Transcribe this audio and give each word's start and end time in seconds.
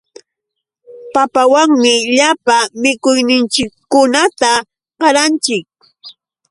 Papawanmi 1.13 1.93
llapa 2.15 2.57
mikuyninchikkunata 2.81 4.51
qalanchik. 4.99 5.65